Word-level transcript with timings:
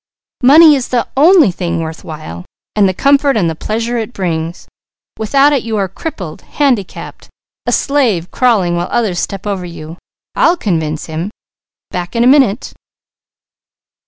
Money 0.41 0.73
is 0.75 0.87
the 0.87 1.07
only 1.15 1.51
thing 1.51 1.79
worth 1.79 2.03
while, 2.03 2.43
and 2.75 2.89
the 2.89 2.91
comfort 2.91 3.37
and 3.37 3.47
the 3.47 3.53
pleasure 3.55 3.99
it 3.99 4.13
brings. 4.13 4.67
Without 5.19 5.53
it 5.53 5.61
you 5.61 5.77
are 5.77 5.87
crippled, 5.87 6.41
handicapped, 6.41 7.29
a 7.67 7.71
slave 7.71 8.31
crawling 8.31 8.75
while 8.75 8.87
others 8.89 9.19
step 9.19 9.45
over 9.45 9.63
you. 9.63 9.99
I'll 10.33 10.57
convince 10.57 11.05
him! 11.05 11.29
Back 11.91 12.15
in 12.15 12.23
a 12.23 12.27
minute." 12.27 12.73